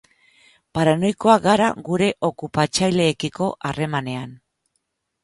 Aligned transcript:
Paranoikoak 0.77 1.43
gara 1.43 1.67
gure 1.89 2.07
okupatzaileekiko 2.29 3.51
harremanean. 3.71 4.33